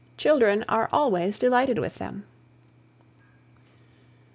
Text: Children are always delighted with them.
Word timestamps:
Children 0.17 0.65
are 0.67 0.89
always 0.91 1.37
delighted 1.37 1.77
with 1.77 1.99
them. 1.99 2.25